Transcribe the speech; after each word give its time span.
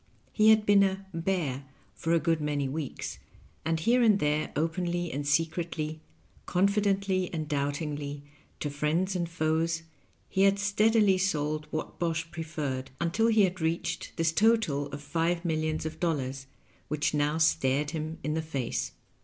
He 0.33 0.49
had 0.49 0.65
been 0.65 0.81
a 0.81 1.05
"bear" 1.13 1.63
for 1.93 2.11
a 2.13 2.19
good 2.19 2.41
many 2.41 2.67
weeks, 2.67 3.19
and 3.63 3.79
here 3.79 4.01
and 4.01 4.17
there, 4.17 4.51
openly 4.55 5.11
and 5.11 5.27
secretly, 5.27 6.01
confidently 6.47 7.31
and 7.31 7.47
doubtingly, 7.47 8.23
to 8.61 8.71
friends 8.71 9.15
and 9.15 9.29
foes, 9.29 9.83
he 10.27 10.41
had 10.41 10.57
steadily 10.57 11.19
sold 11.19 11.67
Whatbosh 11.69 12.31
Pre 12.31 12.43
ferred, 12.43 12.87
until 12.99 13.27
he 13.27 13.43
had 13.43 13.61
reached 13.61 14.13
this 14.17 14.31
total 14.31 14.87
of 14.87 15.03
five 15.03 15.45
millions 15.45 15.85
of 15.85 15.99
dollars, 15.99 16.47
which 16.87 17.13
now 17.13 17.37
stared 17.37 17.91
him 17.91 18.17
in 18.23 18.33
the 18.33 18.41
face. 18.41 18.93